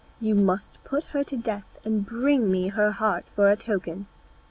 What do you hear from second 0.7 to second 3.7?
put her to death, and bring me her heart for a